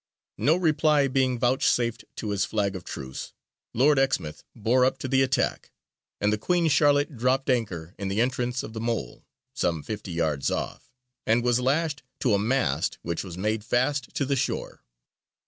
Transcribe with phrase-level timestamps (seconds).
[0.39, 3.33] No reply being vouchsafed to his flag of truce,
[3.71, 5.71] Lord Exmouth bore up to the attack,
[6.19, 10.49] and the Queen Charlotte dropped anchor in the entrance of the Mole, some fifty yards
[10.49, 10.89] off,
[11.27, 14.83] and was lashed to a mast which was made fast to the shore.